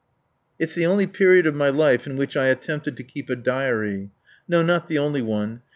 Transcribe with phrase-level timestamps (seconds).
[0.57, 4.09] It's the only period of my life in which I attempted to keep a diary.
[4.47, 5.61] No, not the only one.